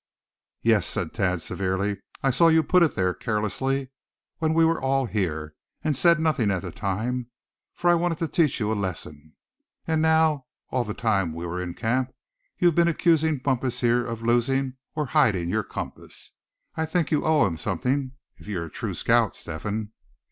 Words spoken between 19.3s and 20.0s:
Step hen."